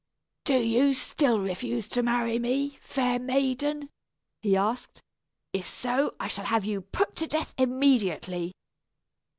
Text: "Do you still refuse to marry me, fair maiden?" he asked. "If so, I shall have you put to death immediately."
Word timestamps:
"Do 0.45 0.57
you 0.57 0.95
still 0.95 1.37
refuse 1.39 1.87
to 1.89 2.01
marry 2.01 2.39
me, 2.39 2.79
fair 2.81 3.19
maiden?" 3.19 3.89
he 4.41 4.57
asked. 4.57 5.03
"If 5.53 5.67
so, 5.69 6.15
I 6.19 6.27
shall 6.27 6.45
have 6.45 6.65
you 6.65 6.81
put 6.81 7.15
to 7.17 7.27
death 7.27 7.53
immediately." 7.55 8.53